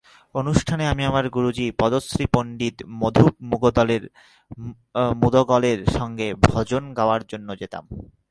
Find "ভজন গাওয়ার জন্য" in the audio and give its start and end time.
6.45-7.49